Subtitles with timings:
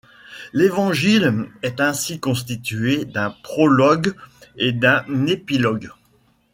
[0.51, 4.15] L'évangile est ainsi constitué d'un prologue
[4.57, 5.91] et d'un épilogue.